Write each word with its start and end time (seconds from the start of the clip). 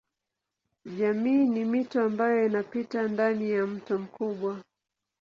Jamii 0.97 1.45
ni 1.45 1.65
mito 1.65 2.01
ambayo 2.03 2.45
inapita 2.45 3.07
ndani 3.07 3.51
ya 3.51 3.67
mto 3.67 3.97
mkubwa. 3.97 4.61